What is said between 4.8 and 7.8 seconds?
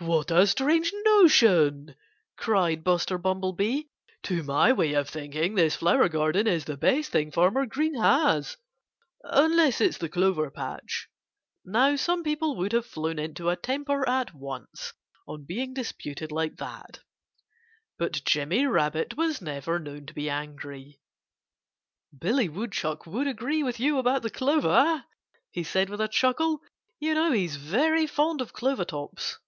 of thinking, this flower garden is the best thing Farmer